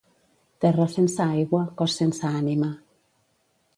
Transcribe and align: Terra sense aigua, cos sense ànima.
Terra 0.65 0.87
sense 0.93 1.21
aigua, 1.27 1.61
cos 1.81 1.99
sense 2.01 2.27
ànima. 2.41 2.71